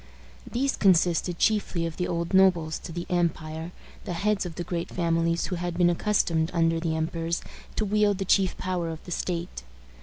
These 0.51 0.77
consisted 0.77 1.37
chiefly 1.37 1.85
of 1.85 1.97
the 1.97 2.07
old 2.07 2.33
nobles 2.33 2.81
of 2.89 2.95
the 2.95 3.05
empire, 3.07 3.71
the 4.05 4.13
heads 4.13 4.47
of 4.47 4.55
the 4.55 4.63
great 4.63 4.89
families 4.89 5.45
who 5.45 5.57
had 5.57 5.77
been 5.77 5.91
accustomed, 5.91 6.49
under 6.55 6.79
the 6.79 6.95
emperors, 6.95 7.43
to 7.75 7.85
wield 7.85 8.17
the 8.17 8.25
chief 8.25 8.57
power 8.57 8.89
of 8.89 9.03
the 9.03 9.11
state. 9.11 9.61